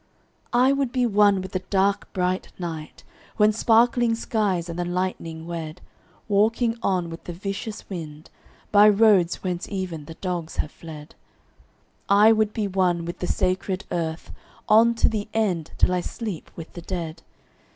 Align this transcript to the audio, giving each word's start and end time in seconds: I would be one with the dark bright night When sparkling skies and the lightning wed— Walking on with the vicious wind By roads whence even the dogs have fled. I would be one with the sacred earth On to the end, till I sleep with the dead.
I 0.55 0.71
would 0.71 0.91
be 0.91 1.05
one 1.05 1.43
with 1.43 1.51
the 1.51 1.59
dark 1.59 2.11
bright 2.11 2.51
night 2.57 3.03
When 3.37 3.51
sparkling 3.53 4.15
skies 4.15 4.67
and 4.67 4.79
the 4.79 4.83
lightning 4.83 5.45
wed— 5.45 5.79
Walking 6.27 6.75
on 6.81 7.11
with 7.11 7.25
the 7.25 7.33
vicious 7.33 7.87
wind 7.87 8.31
By 8.71 8.89
roads 8.89 9.43
whence 9.43 9.69
even 9.69 10.05
the 10.05 10.15
dogs 10.15 10.55
have 10.55 10.71
fled. 10.71 11.13
I 12.09 12.31
would 12.31 12.51
be 12.51 12.67
one 12.67 13.05
with 13.05 13.19
the 13.19 13.27
sacred 13.27 13.85
earth 13.91 14.31
On 14.67 14.95
to 14.95 15.07
the 15.07 15.29
end, 15.35 15.69
till 15.77 15.93
I 15.93 16.01
sleep 16.01 16.49
with 16.55 16.73
the 16.73 16.81
dead. 16.81 17.21